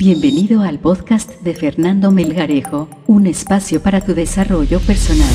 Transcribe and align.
Bienvenido 0.00 0.62
al 0.62 0.78
podcast 0.78 1.30
de 1.42 1.54
Fernando 1.54 2.10
Melgarejo, 2.10 2.88
un 3.06 3.26
espacio 3.26 3.82
para 3.82 4.00
tu 4.00 4.14
desarrollo 4.14 4.80
personal. 4.80 5.28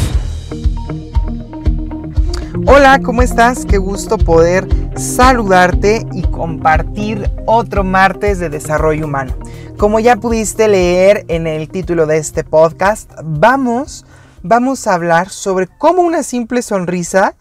Hola, 2.66 3.00
¿cómo 3.04 3.22
estás? 3.22 3.64
Qué 3.64 3.78
gusto 3.78 4.18
poder 4.18 4.68
saludarte 4.98 6.08
y 6.14 6.24
compartir 6.24 7.30
otro 7.46 7.84
martes 7.84 8.40
de 8.40 8.50
desarrollo 8.50 9.06
humano. 9.06 9.36
Como 9.78 10.00
ya 10.00 10.16
pudiste 10.16 10.68
leer 10.68 11.26
en 11.28 11.46
el 11.46 11.70
título 11.70 12.08
de 12.08 12.18
este 12.18 12.44
podcast, 12.44 13.12
vamos, 13.24 14.04
vamos 14.42 14.88
a 14.88 14.96
hablar 14.96 15.30
sobre 15.30 15.68
cómo 15.78 16.02
una 16.02 16.24
simple 16.24 16.64
sonrisa 16.64 17.36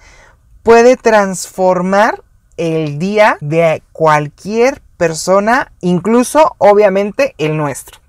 puede 0.63 0.99
transformar 0.99 2.23
el 2.59 2.99
día 2.99 3.39
de 3.41 3.83
cualquier 3.93 4.84
persona, 4.97 5.73
incluso 5.81 6.55
obviamente 6.59 7.35
el 7.39 7.57
nuestro. 7.57 8.05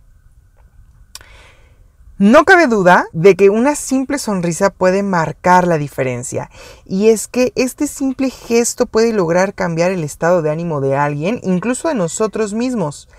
No 2.18 2.46
cabe 2.46 2.68
duda 2.68 3.08
de 3.12 3.36
que 3.36 3.50
una 3.50 3.76
simple 3.76 4.20
sonrisa 4.20 4.70
puede 4.70 5.04
marcar 5.04 5.68
la 5.68 5.78
diferencia 5.78 6.50
y 6.86 7.09
es 7.09 7.28
que 7.28 7.52
este 7.56 7.88
simple 7.88 8.30
gesto 8.30 8.86
puede 8.86 9.12
lograr 9.12 9.54
cambiar 9.54 9.92
el 9.92 10.02
estado 10.02 10.42
de 10.42 10.50
ánimo 10.50 10.80
de 10.80 10.95
alguien, 10.95 11.42
incluso 11.44 11.90
de 11.90 11.95
nosotros 11.95 12.54
mismos. 12.54 13.09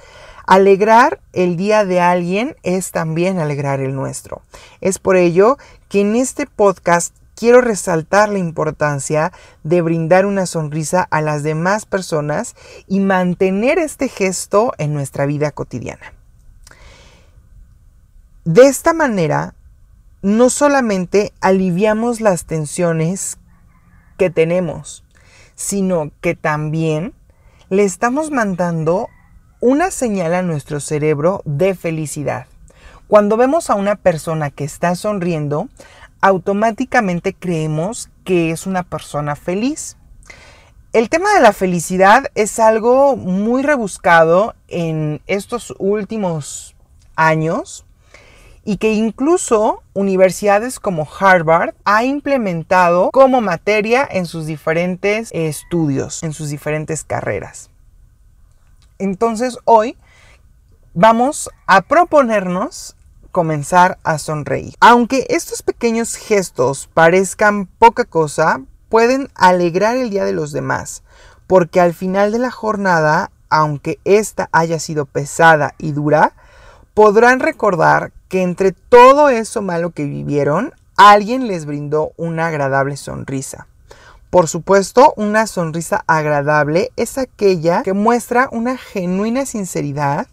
Alegrar 0.46 1.20
el 1.34 1.58
día 1.58 1.84
de 1.84 2.00
alguien 2.00 2.56
es 2.62 2.90
también 2.90 3.38
alegrar 3.38 3.80
el 3.80 3.94
nuestro. 3.94 4.40
Es 4.80 4.98
por 4.98 5.16
ello 5.16 5.58
que 5.90 6.00
en 6.00 6.16
este 6.16 6.46
podcast 6.46 7.14
quiero 7.36 7.60
resaltar 7.60 8.30
la 8.30 8.38
importancia 8.38 9.32
de 9.62 9.82
brindar 9.82 10.26
una 10.26 10.46
sonrisa 10.46 11.06
a 11.08 11.20
las 11.20 11.44
demás 11.44 11.86
personas 11.86 12.56
y 12.88 12.98
mantener 12.98 13.78
este 13.78 14.08
gesto 14.08 14.72
en 14.78 14.94
nuestra 14.94 15.26
vida 15.26 15.52
cotidiana. 15.52 16.14
De 18.44 18.66
esta 18.66 18.92
manera, 18.94 19.54
no 20.22 20.50
solamente 20.50 21.32
aliviamos 21.40 22.20
las 22.20 22.46
tensiones 22.46 23.38
que 24.18 24.30
tenemos, 24.30 25.04
sino 25.54 26.10
que 26.20 26.34
también 26.34 27.12
le 27.68 27.84
estamos 27.84 28.30
mandando 28.30 29.08
una 29.60 29.90
señal 29.90 30.34
a 30.34 30.42
nuestro 30.42 30.80
cerebro 30.80 31.42
de 31.44 31.74
felicidad. 31.74 32.46
Cuando 33.08 33.36
vemos 33.36 33.70
a 33.70 33.74
una 33.74 33.96
persona 33.96 34.50
que 34.50 34.64
está 34.64 34.94
sonriendo, 34.94 35.68
automáticamente 36.26 37.34
creemos 37.34 38.10
que 38.24 38.50
es 38.50 38.66
una 38.66 38.82
persona 38.82 39.36
feliz. 39.36 39.96
El 40.92 41.08
tema 41.08 41.32
de 41.34 41.40
la 41.40 41.52
felicidad 41.52 42.26
es 42.34 42.58
algo 42.58 43.16
muy 43.16 43.62
rebuscado 43.62 44.54
en 44.68 45.20
estos 45.26 45.74
últimos 45.78 46.74
años 47.14 47.84
y 48.64 48.78
que 48.78 48.94
incluso 48.94 49.82
universidades 49.94 50.80
como 50.80 51.06
Harvard 51.20 51.74
ha 51.84 52.04
implementado 52.04 53.10
como 53.12 53.40
materia 53.40 54.08
en 54.10 54.26
sus 54.26 54.46
diferentes 54.46 55.30
estudios, 55.32 56.22
en 56.24 56.32
sus 56.32 56.48
diferentes 56.48 57.04
carreras. 57.04 57.70
Entonces 58.98 59.58
hoy 59.64 59.96
vamos 60.94 61.50
a 61.66 61.82
proponernos 61.82 62.95
comenzar 63.36 63.98
a 64.02 64.16
sonreír. 64.16 64.72
Aunque 64.80 65.26
estos 65.28 65.60
pequeños 65.60 66.14
gestos 66.14 66.88
parezcan 66.94 67.66
poca 67.66 68.06
cosa, 68.06 68.62
pueden 68.88 69.28
alegrar 69.34 69.98
el 69.98 70.08
día 70.08 70.24
de 70.24 70.32
los 70.32 70.52
demás, 70.52 71.02
porque 71.46 71.78
al 71.78 71.92
final 71.92 72.32
de 72.32 72.38
la 72.38 72.50
jornada, 72.50 73.30
aunque 73.50 73.98
ésta 74.06 74.48
haya 74.52 74.78
sido 74.78 75.04
pesada 75.04 75.74
y 75.76 75.92
dura, 75.92 76.32
podrán 76.94 77.40
recordar 77.40 78.10
que 78.30 78.40
entre 78.40 78.72
todo 78.72 79.28
eso 79.28 79.60
malo 79.60 79.90
que 79.90 80.06
vivieron, 80.06 80.72
alguien 80.96 81.46
les 81.46 81.66
brindó 81.66 82.12
una 82.16 82.46
agradable 82.46 82.96
sonrisa. 82.96 83.66
Por 84.30 84.48
supuesto, 84.48 85.12
una 85.18 85.46
sonrisa 85.46 86.04
agradable 86.06 86.90
es 86.96 87.18
aquella 87.18 87.82
que 87.82 87.92
muestra 87.92 88.48
una 88.50 88.78
genuina 88.78 89.44
sinceridad 89.44 90.26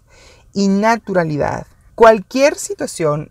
y 0.54 0.70
naturalidad 0.70 1.68
Cualquier 1.96 2.56
situación 2.56 3.30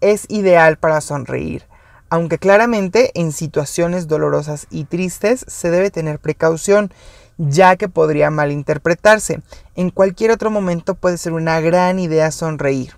es 0.00 0.26
ideal 0.28 0.78
para 0.78 1.00
sonreír, 1.00 1.64
aunque 2.08 2.38
claramente 2.38 3.10
en 3.14 3.32
situaciones 3.32 4.06
dolorosas 4.06 4.68
y 4.70 4.84
tristes 4.84 5.44
se 5.48 5.72
debe 5.72 5.90
tener 5.90 6.20
precaución, 6.20 6.92
ya 7.36 7.74
que 7.74 7.88
podría 7.88 8.30
malinterpretarse. 8.30 9.42
En 9.74 9.90
cualquier 9.90 10.30
otro 10.30 10.52
momento 10.52 10.94
puede 10.94 11.18
ser 11.18 11.32
una 11.32 11.60
gran 11.60 11.98
idea 11.98 12.30
sonreír. 12.30 12.92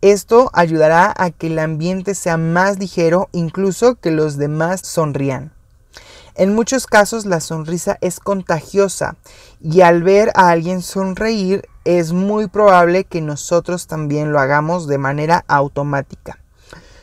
Esto 0.00 0.50
ayudará 0.54 1.12
a 1.14 1.30
que 1.30 1.48
el 1.48 1.58
ambiente 1.58 2.14
sea 2.14 2.38
más 2.38 2.78
ligero, 2.78 3.28
incluso 3.32 3.96
que 3.96 4.12
los 4.12 4.38
demás 4.38 4.80
sonrían. 4.82 5.53
En 6.36 6.52
muchos 6.52 6.88
casos 6.88 7.26
la 7.26 7.38
sonrisa 7.38 7.96
es 8.00 8.18
contagiosa 8.18 9.14
y 9.60 9.82
al 9.82 10.02
ver 10.02 10.32
a 10.34 10.50
alguien 10.50 10.82
sonreír 10.82 11.68
es 11.84 12.12
muy 12.12 12.48
probable 12.48 13.04
que 13.04 13.20
nosotros 13.20 13.86
también 13.86 14.32
lo 14.32 14.40
hagamos 14.40 14.88
de 14.88 14.98
manera 14.98 15.44
automática. 15.46 16.40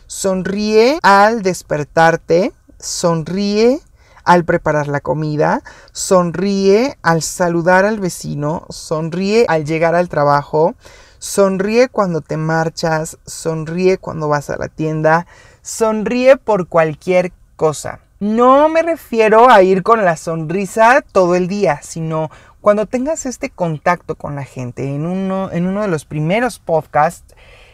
Sonríe 0.05 0.99
al 1.01 1.43
despertarte, 1.43 2.51
sonríe 2.77 3.79
al 4.25 4.43
preparar 4.43 4.89
la 4.89 4.99
comida, 4.99 5.63
sonríe 5.93 6.97
al 7.01 7.21
saludar 7.21 7.85
al 7.85 8.01
vecino, 8.01 8.65
sonríe 8.69 9.45
al 9.47 9.63
llegar 9.63 9.95
al 9.95 10.09
trabajo, 10.09 10.75
sonríe 11.19 11.87
cuando 11.87 12.19
te 12.19 12.35
marchas, 12.35 13.17
sonríe 13.25 13.97
cuando 13.97 14.27
vas 14.27 14.49
a 14.49 14.57
la 14.57 14.67
tienda, 14.67 15.25
sonríe 15.61 16.35
por 16.35 16.67
cualquier 16.67 17.31
cosa. 17.55 18.01
No 18.21 18.69
me 18.69 18.83
refiero 18.83 19.49
a 19.49 19.63
ir 19.63 19.81
con 19.81 20.05
la 20.05 20.15
sonrisa 20.15 21.03
todo 21.11 21.33
el 21.33 21.47
día, 21.47 21.79
sino 21.81 22.29
cuando 22.61 22.85
tengas 22.85 23.25
este 23.25 23.49
contacto 23.49 24.13
con 24.13 24.35
la 24.35 24.43
gente. 24.43 24.93
En 24.93 25.07
uno, 25.07 25.51
en 25.51 25.65
uno 25.65 25.81
de 25.81 25.87
los 25.87 26.05
primeros 26.05 26.59
podcasts 26.59 27.33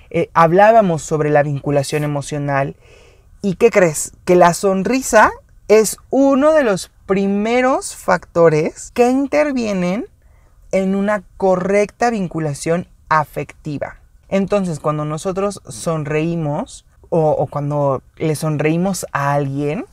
eh, 0.10 0.30
hablábamos 0.34 1.02
sobre 1.02 1.32
la 1.32 1.44
vinculación 1.44 2.06
emocional. 2.06 2.78
¿Y 3.42 3.56
qué 3.56 3.72
crees? 3.72 4.14
Que 4.24 4.38
la 4.38 4.54
sonrisa 4.54 5.32
es 5.68 5.98
uno 6.12 6.54
de 6.54 6.64
los 6.64 6.92
primeros 7.06 7.98
factores 7.98 8.92
que 8.92 9.10
intervienen 9.10 10.08
en 10.72 10.96
una 10.96 11.24
correcta 11.36 12.10
vinculación 12.10 12.88
afectiva. 13.10 14.00
Entonces, 14.30 14.80
cuando 14.80 15.04
nosotros 15.04 15.62
sonreímos 15.68 16.86
o 17.10 17.48
cuando 17.48 18.02
le 18.16 18.36
sonreímos 18.36 19.06
a 19.12 19.34
alguien, 19.34 19.86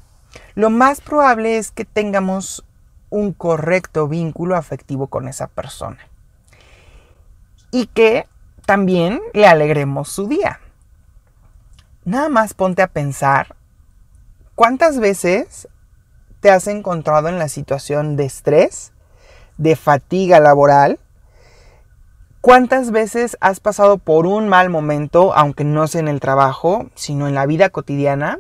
lo 0.55 0.71
más 0.71 1.01
probable 1.01 1.59
es 1.59 1.71
que 1.71 1.85
tengamos 1.85 2.65
un 3.11 3.33
correcto 3.33 4.09
vínculo 4.09 4.57
afectivo 4.57 5.07
con 5.09 5.29
esa 5.29 5.47
persona. 5.47 5.99
Y 7.71 7.87
que 7.87 8.27
también 8.67 9.21
le 9.33 9.47
alegremos 9.47 10.09
su 10.09 10.29
día. 10.29 10.61
Nada 12.05 12.29
más 12.29 12.55
ponte 12.55 12.83
a 12.83 12.89
pensar 12.89 13.57
cuántas 14.55 14.99
veces 14.99 15.69
te 16.41 16.51
has 16.51 16.67
encontrado 16.67 17.29
en 17.29 17.39
la 17.39 17.49
situación 17.49 18.17
de 18.17 18.27
estrés, 18.27 18.93
de 19.57 19.77
fatiga 19.77 20.41
laboral, 20.41 20.99
¿Cuántas 22.45 22.91
veces 22.91 23.39
has 23.41 23.59
pasado 23.59 23.97
por 23.97 24.27
un 24.27 24.51
mal 24.51 24.69
momento, 24.69 25.33
aunque 25.33 25.65
no 25.65 25.87
sea 25.87 26.03
en 26.03 26.09
el 26.09 26.21
trabajo, 26.21 26.91
sino 26.95 27.27
en 27.27 27.35
la 27.35 27.47
vida 27.47 27.71
cotidiana? 27.71 28.39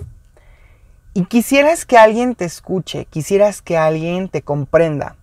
Y 1.17 1.27
quisieras 1.27 1.87
que 1.87 1.97
alguien 1.97 2.35
te 2.35 2.45
escuche, 2.45 3.05
quisieras 3.05 3.63
que 3.63 3.79
alguien 3.79 4.29
te 4.29 4.43
comprenda. 4.43 5.15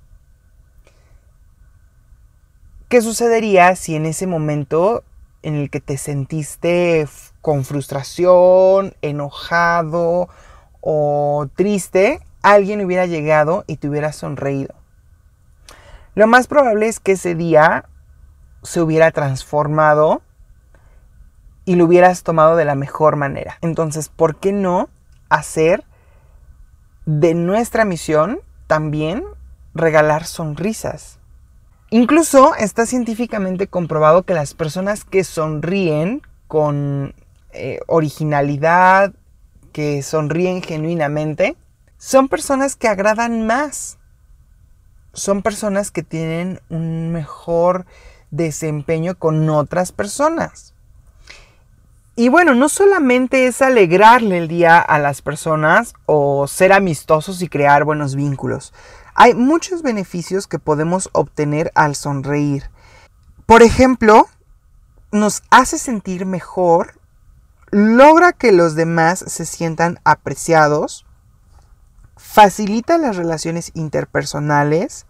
¿Qué 2.88 3.02
sucedería 3.02 3.76
si 3.76 3.96
en 3.98 4.06
ese 4.06 4.26
momento 4.26 5.04
en 5.44 5.56
el 5.56 5.70
que 5.70 5.82
te 5.82 5.98
sentiste 5.98 7.06
con 7.42 7.66
frustración, 7.66 8.96
enojado 9.02 10.30
o 10.80 11.50
triste, 11.58 12.22
alguien 12.42 12.86
hubiera 12.86 13.06
llegado 13.06 13.66
y 13.68 13.76
te 13.76 13.90
hubiera 13.90 14.14
sonreído? 14.14 14.74
Lo 16.16 16.26
más 16.26 16.48
probable 16.48 16.88
es 16.88 17.02
que 17.02 17.14
ese 17.14 17.36
día 17.36 17.84
se 18.64 18.80
hubiera 18.80 19.12
transformado 19.12 20.22
y 21.66 21.76
lo 21.76 21.84
hubieras 21.84 22.24
tomado 22.24 22.56
de 22.56 22.64
la 22.64 22.76
mejor 22.76 23.18
manera. 23.18 23.58
Entonces, 23.60 24.08
¿por 24.08 24.38
qué 24.38 24.54
no 24.54 24.88
hacer 25.32 25.84
de 27.06 27.34
nuestra 27.34 27.86
misión 27.86 28.40
también 28.68 29.24
regalar 29.74 30.26
sonrisas. 30.26 31.20
Incluso 31.90 32.56
está 32.56 32.86
científicamente 32.86 33.68
comprobado 33.68 34.24
que 34.24 34.34
las 34.34 34.54
personas 34.54 35.04
que 35.04 35.24
sonríen 35.24 36.22
con 36.48 37.14
eh, 37.54 37.80
originalidad, 37.88 39.14
que 39.74 40.02
sonríen 40.04 40.62
genuinamente, 40.62 41.58
son 41.98 42.30
personas 42.30 42.76
que 42.76 42.88
agradan 42.88 43.46
más. 43.46 43.98
Son 45.14 45.42
personas 45.42 45.92
que 45.92 46.04
tienen 46.04 46.62
un 46.70 47.12
mejor 47.12 47.86
desempeño 48.32 49.16
con 49.16 49.50
otras 49.50 49.92
personas. 49.92 50.74
Y 52.16 52.28
bueno, 52.28 52.54
no 52.54 52.68
solamente 52.68 53.48
es 53.48 53.62
alegrarle 53.62 54.38
el 54.38 54.50
día 54.50 54.80
a 54.80 55.00
las 55.00 55.22
personas 55.22 55.94
o 56.06 56.46
ser 56.46 56.74
amistosos 56.74 57.42
y 57.42 57.48
crear 57.48 57.86
buenos 57.86 58.16
vínculos. 58.16 58.74
Hay 59.16 59.34
muchos 59.34 59.82
beneficios 59.82 60.46
que 60.46 60.60
podemos 60.60 61.10
obtener 61.14 61.72
al 61.74 61.96
sonreír. 61.96 62.70
Por 63.46 63.64
ejemplo, 63.64 64.28
nos 65.14 65.44
hace 65.52 65.78
sentir 65.78 66.26
mejor, 66.26 67.00
logra 67.72 68.34
que 68.34 68.52
los 68.52 68.76
demás 68.76 69.24
se 69.26 69.46
sientan 69.46 70.00
apreciados, 70.04 71.06
facilita 72.18 72.98
las 72.98 73.16
relaciones 73.16 73.72
interpersonales, 73.74 75.06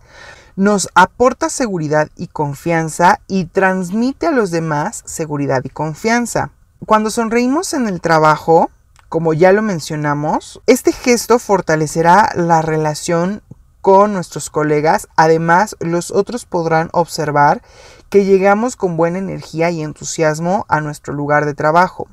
nos 0.55 0.87
aporta 0.93 1.49
seguridad 1.49 2.09
y 2.15 2.27
confianza 2.27 3.21
y 3.27 3.45
transmite 3.45 4.27
a 4.27 4.31
los 4.31 4.51
demás 4.51 5.01
seguridad 5.05 5.61
y 5.63 5.69
confianza. 5.69 6.51
Cuando 6.87 7.11
sonreímos 7.11 7.75
en 7.75 7.87
el 7.87 8.01
trabajo, 8.01 8.71
como 9.07 9.33
ya 9.33 9.51
lo 9.51 9.61
mencionamos, 9.61 10.61
este 10.65 10.91
gesto 10.91 11.37
fortalecerá 11.37 12.31
la 12.35 12.63
relación 12.63 13.43
con 13.81 14.13
nuestros 14.13 14.49
colegas. 14.49 15.07
Además, 15.15 15.75
los 15.79 16.09
otros 16.09 16.45
podrán 16.45 16.89
observar 16.91 17.61
que 18.09 18.25
llegamos 18.25 18.75
con 18.75 18.97
buena 18.97 19.19
energía 19.19 19.69
y 19.69 19.83
entusiasmo 19.83 20.65
a 20.69 20.81
nuestro 20.81 21.13
lugar 21.13 21.45
de 21.45 21.53
trabajo, 21.53 22.07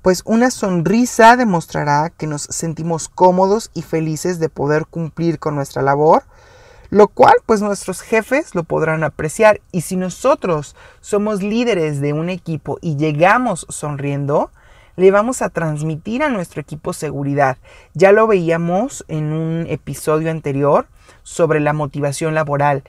pues 0.00 0.22
una 0.24 0.50
sonrisa 0.50 1.36
demostrará 1.36 2.08
que 2.08 2.26
nos 2.26 2.42
sentimos 2.42 3.10
cómodos 3.10 3.70
y 3.74 3.82
felices 3.82 4.38
de 4.38 4.48
poder 4.48 4.86
cumplir 4.86 5.38
con 5.38 5.54
nuestra 5.54 5.82
labor 5.82 6.24
lo 6.90 7.08
cual 7.08 7.34
pues 7.44 7.60
nuestros 7.60 8.00
jefes 8.00 8.54
lo 8.54 8.64
podrán 8.64 9.04
apreciar 9.04 9.60
y 9.72 9.82
si 9.82 9.96
nosotros 9.96 10.74
somos 11.00 11.42
líderes 11.42 12.00
de 12.00 12.12
un 12.12 12.30
equipo 12.30 12.78
y 12.80 12.96
llegamos 12.96 13.66
sonriendo, 13.68 14.50
le 14.96 15.10
vamos 15.10 15.42
a 15.42 15.50
transmitir 15.50 16.22
a 16.22 16.28
nuestro 16.28 16.60
equipo 16.60 16.92
seguridad. 16.92 17.58
Ya 17.94 18.10
lo 18.12 18.26
veíamos 18.26 19.04
en 19.08 19.32
un 19.32 19.66
episodio 19.68 20.30
anterior 20.30 20.88
sobre 21.22 21.60
la 21.60 21.72
motivación 21.72 22.34
laboral 22.34 22.82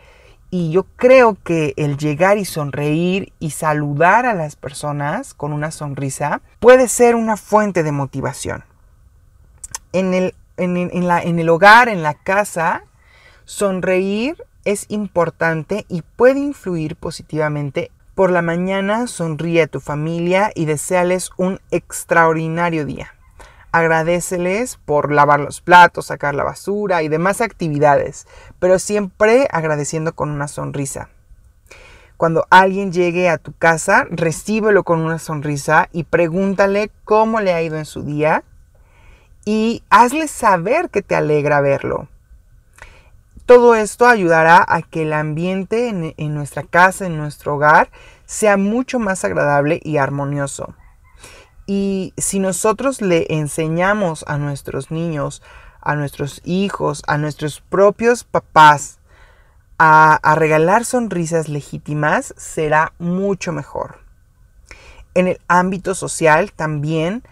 y 0.50 0.72
yo 0.72 0.86
creo 0.96 1.38
que 1.44 1.74
el 1.78 1.98
llegar 1.98 2.38
y 2.40 2.46
sonreír 2.46 3.34
y 3.38 3.52
saludar 3.52 4.26
a 4.26 4.34
las 4.34 4.56
personas 4.56 5.34
con 5.36 5.54
una 5.54 5.72
sonrisa 5.72 6.42
puede 6.60 6.88
ser 6.88 7.16
una 7.16 7.38
fuente 7.38 7.84
de 7.84 7.92
motivación. 7.92 8.64
En 9.94 10.14
el, 10.14 10.34
en, 10.58 11.08
la, 11.08 11.22
en 11.22 11.38
el 11.38 11.50
hogar, 11.50 11.90
en 11.90 12.02
la 12.02 12.16
casa, 12.16 12.84
Sonreír 13.50 14.46
es 14.64 14.86
importante 14.90 15.84
y 15.90 16.04
puede 16.04 16.40
influir 16.40 16.96
positivamente. 16.96 17.90
Por 18.14 18.30
la 18.30 18.44
mañana 18.44 19.08
sonríe 19.08 19.64
a 19.64 19.68
tu 19.68 19.80
familia 19.80 20.52
y 20.54 20.66
deseales 20.66 21.32
un 21.36 21.60
extraordinario 21.72 22.86
día. 22.86 23.16
Agradeceles 23.72 24.78
por 24.86 25.12
lavar 25.12 25.40
los 25.40 25.62
platos, 25.62 26.06
sacar 26.06 26.36
la 26.36 26.44
basura 26.44 27.02
y 27.02 27.08
demás 27.08 27.42
actividades, 27.42 28.28
pero 28.60 28.78
siempre 28.78 29.48
agradeciendo 29.50 30.14
con 30.14 30.30
una 30.30 30.48
sonrisa. 30.48 31.10
Cuando 32.18 32.46
alguien 32.52 32.92
llegue 32.92 33.30
a 33.30 33.40
tu 33.40 33.54
casa, 33.54 34.06
recíbelo 34.12 34.84
con 34.84 35.00
una 35.00 35.18
sonrisa 35.18 35.90
y 35.92 36.04
pregúntale 36.04 36.92
cómo 37.04 37.42
le 37.42 37.54
ha 37.54 37.64
ido 37.64 37.80
en 37.80 37.86
su 37.86 38.04
día 38.04 38.44
y 39.44 39.82
hazle 39.90 40.28
saber 40.28 40.92
que 40.92 41.02
te 41.02 41.16
alegra 41.16 41.62
verlo. 41.62 42.10
Todo 43.50 43.74
esto 43.74 44.06
ayudará 44.06 44.64
a 44.68 44.84
que 44.84 45.02
el 45.02 45.12
ambiente 45.12 45.90
en, 45.90 46.34
nuestra 46.36 46.62
casa, 46.62 47.08
en 47.08 47.18
nuestro 47.18 47.56
hogar, 47.56 47.90
sea 48.28 48.58
mucho 48.58 49.00
más 49.00 49.26
agradable 49.26 49.80
y 49.84 49.98
armonioso. 49.98 50.76
Y 51.66 52.14
si 52.16 52.38
nosotros 52.38 53.02
le 53.02 53.26
enseñamos 53.28 54.24
a 54.28 54.38
nuestros 54.38 54.92
niños, 54.92 55.42
a 55.82 55.96
nuestros 55.96 56.42
hijos, 56.46 57.02
a 57.08 57.18
nuestros 57.18 57.60
propios 57.60 58.24
papás, 58.24 59.00
a, 59.80 60.20
regalar 60.36 60.86
sonrisas 60.86 61.50
legítimas, 61.50 62.36
será 62.38 62.94
mucho 63.00 63.52
mejor. 63.52 63.98
En 65.16 65.28
el 65.28 65.42
ámbito 65.48 65.96
social 65.96 66.52
también 66.52 67.24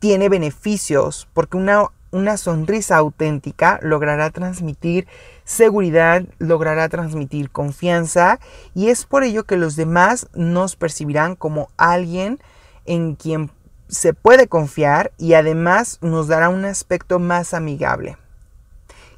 tiene 0.00 0.28
beneficios 0.28 1.26
porque 1.32 1.56
una 1.56 1.88
una 2.14 2.36
sonrisa 2.36 2.96
auténtica 2.96 3.80
logrará 3.82 4.30
transmitir 4.30 5.08
seguridad, 5.44 6.22
logrará 6.38 6.88
transmitir 6.88 7.50
confianza 7.50 8.38
y 8.72 8.88
es 8.88 9.04
por 9.04 9.24
ello 9.24 9.42
que 9.42 9.56
los 9.56 9.74
demás 9.74 10.28
nos 10.32 10.76
percibirán 10.76 11.34
como 11.34 11.70
alguien 11.76 12.38
en 12.86 13.16
quien 13.16 13.50
se 13.88 14.14
puede 14.14 14.46
confiar 14.46 15.10
y 15.18 15.34
además 15.34 15.98
nos 16.02 16.28
dará 16.28 16.50
un 16.50 16.64
aspecto 16.64 17.18
más 17.18 17.52
amigable. 17.52 18.16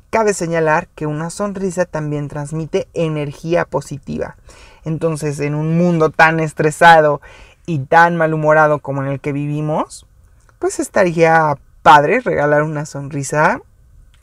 Cabe 0.09 0.33
señalar 0.33 0.89
que 0.95 1.05
una 1.05 1.29
sonrisa 1.29 1.85
también 1.85 2.29
transmite 2.29 2.89
energía 2.95 3.67
positiva. 3.67 4.37
Entonces, 4.87 5.39
en 5.41 5.55
un 5.55 5.77
mundo 5.77 6.09
tan 6.09 6.41
estresado 6.41 7.21
y 7.67 7.81
tan 7.81 8.17
malhumorado 8.17 8.79
como 8.79 9.03
en 9.03 9.11
el 9.11 9.21
que 9.21 9.33
vivimos, 9.33 10.07
pues 10.59 10.81
estaría 10.81 11.59
padre 11.87 12.19
regalar 12.19 12.65
una 12.65 12.85
sonrisa 12.85 13.61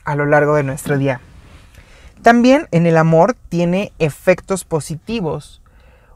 a 0.04 0.14
lo 0.16 0.26
largo 0.26 0.54
de 0.54 0.64
nuestro 0.64 0.98
día. 0.98 1.22
También 2.20 2.68
en 2.72 2.84
el 2.84 2.98
amor 2.98 3.34
tiene 3.48 3.90
efectos 3.98 4.66
positivos. 4.66 5.62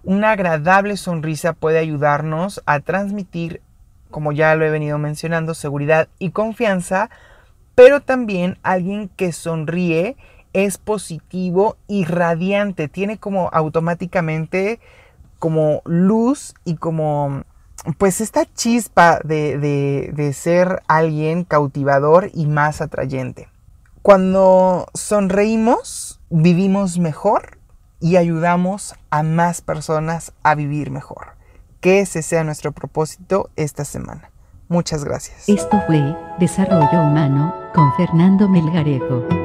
Una 0.04 0.32
agradable 0.32 0.98
sonrisa 0.98 1.54
puede 1.54 1.78
ayudarnos 1.78 2.62
a 2.66 2.80
transmitir, 2.80 3.62
como 4.10 4.32
ya 4.32 4.54
lo 4.56 4.66
he 4.66 4.70
venido 4.70 4.98
mencionando, 4.98 5.54
seguridad 5.54 6.08
y 6.18 6.32
confianza, 6.32 7.08
pero 7.74 8.02
también 8.02 8.58
alguien 8.62 9.08
que 9.08 9.32
sonríe 9.32 10.18
es 10.52 10.76
positivo 10.76 11.78
y 11.86 12.04
radiante, 12.04 12.88
tiene 12.88 13.16
como 13.16 13.48
automáticamente 13.54 14.80
como 15.38 15.80
luz 15.86 16.54
y 16.66 16.76
como 16.76 17.44
pues 17.98 18.20
esta 18.20 18.44
chispa 18.54 19.20
de, 19.24 20.32
ser 20.34 20.82
alguien 20.88 21.44
cautivador 21.44 22.30
y 22.34 22.46
más 22.46 22.80
atrayente. 22.80 23.48
Cuando 24.02 24.86
sonreímos, 24.94 26.20
vivimos 26.30 26.98
mejor 26.98 27.58
y 28.00 28.16
ayudamos 28.16 28.94
a 29.10 29.22
más 29.22 29.60
personas 29.60 30.32
a 30.42 30.54
vivir 30.54 30.90
mejor. 30.90 31.36
Que 31.80 32.00
ese 32.00 32.22
sea 32.22 32.44
nuestro 32.44 32.72
propósito 32.72 33.50
esta 33.56 33.84
semana. 33.84 34.30
Muchas 34.68 35.04
gracias. 35.04 35.48
Esto 35.48 35.80
fue 35.86 36.16
Desarrollo 36.38 37.02
Humano 37.02 37.54
con 37.74 37.92
Fernando 37.94 38.48
Melgarejo. 38.48 39.37